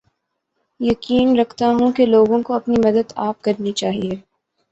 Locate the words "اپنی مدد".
2.53-3.13